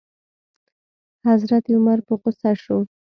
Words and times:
حضرت 1.27 1.63
عمر 1.75 1.99
په 2.07 2.13
غوسه 2.21 2.51
شو. 2.63 2.77